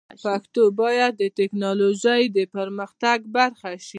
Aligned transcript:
پښتو 0.23 0.63
باید 0.81 1.11
د 1.17 1.23
ټکنالوژۍ 1.39 2.23
د 2.35 2.37
پرمختګ 2.55 3.17
برخه 3.37 3.71
شي. 3.85 3.89